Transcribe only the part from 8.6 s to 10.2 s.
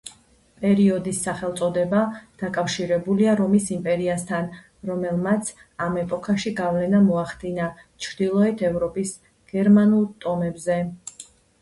ევროპის გერმანულ